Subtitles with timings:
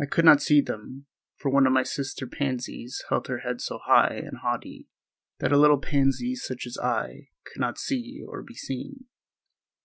[0.00, 3.78] I could not see them, for one of my sister pansies held her head so
[3.78, 4.88] high and haughty
[5.38, 9.04] that a little pansy such as I could not see or be seen.